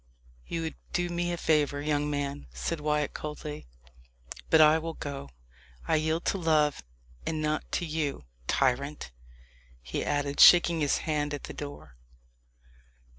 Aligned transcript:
"You 0.47 0.63
would 0.63 0.77
do 0.93 1.09
me 1.09 1.31
a 1.31 1.37
favour, 1.37 1.79
young 1.79 2.09
man," 2.09 2.47
said 2.55 2.79
Wyat 2.79 3.13
coldly; 3.13 3.67
"but 4.49 4.59
I 4.59 4.79
will 4.79 4.95
go. 4.95 5.29
I 5.87 5.97
yield 5.97 6.25
to 6.25 6.39
love, 6.39 6.81
and 7.23 7.39
not 7.39 7.71
to 7.73 7.85
you, 7.85 8.25
tyrant!" 8.47 9.11
he 9.79 10.03
added, 10.03 10.39
shaking 10.39 10.79
his 10.79 10.97
hand 11.05 11.35
at 11.35 11.43
the 11.43 11.53
door. 11.53 11.97